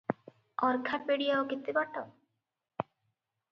ଅର୍ଖାପେଡି 0.69 1.27
ଆଉ 1.35 1.45
କେତେ 1.53 1.77
ବାଟ? 1.81 2.05